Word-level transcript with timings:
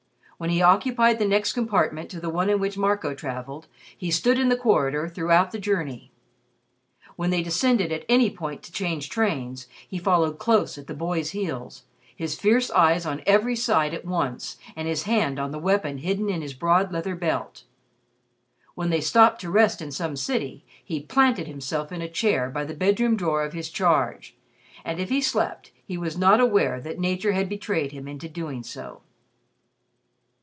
When 0.41 0.49
he 0.49 0.63
occupied 0.63 1.19
the 1.19 1.27
next 1.27 1.53
compartment 1.53 2.09
to 2.09 2.19
the 2.19 2.31
one 2.31 2.49
in 2.49 2.59
which 2.59 2.75
Marco 2.75 3.13
traveled, 3.13 3.67
he 3.95 4.09
stood 4.09 4.39
in 4.39 4.49
the 4.49 4.57
corridor 4.57 5.07
throughout 5.07 5.51
the 5.51 5.59
journey. 5.59 6.11
When 7.15 7.29
they 7.29 7.43
descended 7.43 7.91
at 7.91 8.05
any 8.09 8.31
point 8.31 8.63
to 8.63 8.71
change 8.71 9.07
trains, 9.09 9.67
he 9.87 9.99
followed 9.99 10.39
close 10.39 10.79
at 10.79 10.87
the 10.87 10.95
boy's 10.95 11.29
heels, 11.29 11.83
his 12.15 12.39
fierce 12.39 12.71
eyes 12.71 13.05
on 13.05 13.21
every 13.27 13.55
side 13.55 13.93
at 13.93 14.03
once 14.03 14.57
and 14.75 14.87
his 14.87 15.03
hand 15.03 15.37
on 15.37 15.51
the 15.51 15.59
weapon 15.59 15.99
hidden 15.99 16.27
in 16.27 16.41
his 16.41 16.55
broad 16.55 16.91
leather 16.91 17.13
belt. 17.15 17.65
When 18.73 18.89
they 18.89 18.99
stopped 19.01 19.41
to 19.41 19.51
rest 19.51 19.79
in 19.79 19.91
some 19.91 20.15
city, 20.15 20.65
he 20.83 21.01
planted 21.01 21.45
himself 21.45 21.91
in 21.91 22.01
a 22.01 22.09
chair 22.09 22.49
by 22.49 22.65
the 22.65 22.73
bedroom 22.73 23.15
door 23.15 23.43
of 23.43 23.53
his 23.53 23.69
charge, 23.69 24.35
and 24.83 24.99
if 24.99 25.09
he 25.09 25.21
slept 25.21 25.71
he 25.85 25.99
was 25.99 26.17
not 26.17 26.39
aware 26.39 26.81
that 26.81 26.97
nature 26.97 27.33
had 27.33 27.47
betrayed 27.47 27.91
him 27.91 28.07
into 28.07 28.27
doing 28.27 28.63
so. 28.63 29.03